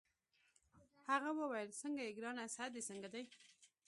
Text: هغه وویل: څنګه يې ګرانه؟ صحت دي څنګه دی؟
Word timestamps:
هغه 1.09 1.29
وویل: 1.39 1.69
څنګه 1.81 2.01
يې 2.05 2.15
ګرانه؟ 2.17 2.43
صحت 2.55 2.69
دي 2.75 2.81
څنګه 2.89 3.07
دی؟ 3.13 3.23